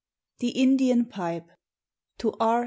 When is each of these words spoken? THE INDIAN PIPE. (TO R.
THE 0.39 0.49
INDIAN 0.59 1.05
PIPE. 1.09 1.45
(TO 2.17 2.33
R. 2.39 2.59